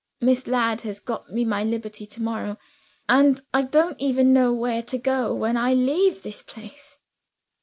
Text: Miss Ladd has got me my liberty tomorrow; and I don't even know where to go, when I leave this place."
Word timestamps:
Miss 0.19 0.47
Ladd 0.47 0.81
has 0.81 0.99
got 0.99 1.31
me 1.31 1.45
my 1.45 1.63
liberty 1.63 2.07
tomorrow; 2.07 2.57
and 3.07 3.39
I 3.53 3.61
don't 3.61 4.01
even 4.01 4.33
know 4.33 4.51
where 4.51 4.81
to 4.81 4.97
go, 4.97 5.31
when 5.31 5.55
I 5.57 5.75
leave 5.75 6.23
this 6.23 6.41
place." 6.41 6.97